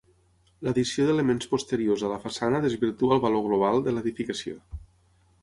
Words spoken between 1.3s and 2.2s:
posteriors a la